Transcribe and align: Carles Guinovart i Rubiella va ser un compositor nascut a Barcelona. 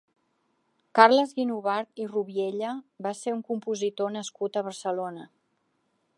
Carles 0.99 1.35
Guinovart 1.39 2.01
i 2.05 2.09
Rubiella 2.13 2.73
va 3.09 3.15
ser 3.23 3.37
un 3.37 3.45
compositor 3.51 4.13
nascut 4.19 4.57
a 4.63 4.69
Barcelona. 4.71 5.29